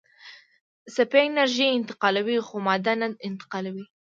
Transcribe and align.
څپې 0.93 1.21
انرژي 1.27 1.67
انتقالوي 1.77 2.37
خو 2.47 2.55
ماده 2.67 2.93
نه 3.01 3.07
انتقالوي. 3.29 3.85